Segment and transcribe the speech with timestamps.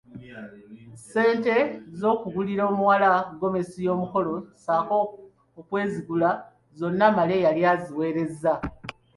[0.97, 1.55] Ssente
[1.99, 3.09] z'okugulira omuwala
[3.39, 4.97] gomesi y'omukolo ssaako
[5.59, 6.29] okwezigula
[6.77, 8.53] zonna Male yali aziweerezza.